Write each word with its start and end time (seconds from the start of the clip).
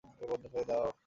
এবার 0.13 0.27
বন্ধ 0.31 0.45
করে 0.53 0.65
দাও! 0.69 0.85